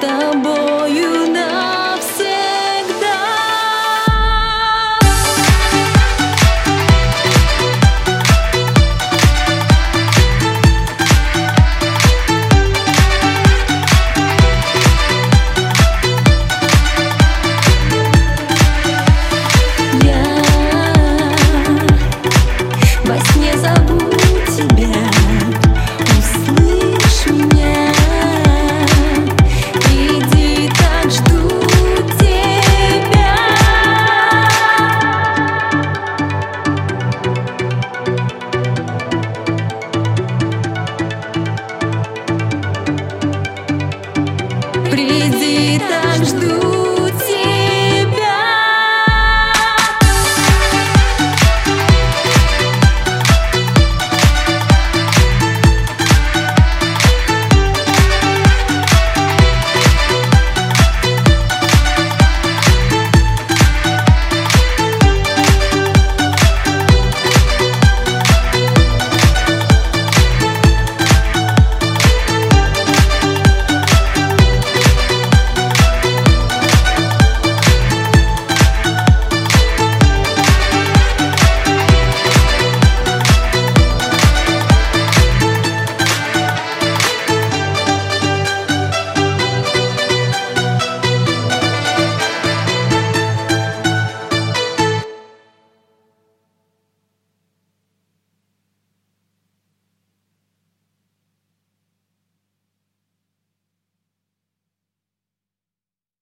[0.00, 0.59] the boy.
[45.06, 46.69] приди, так жду.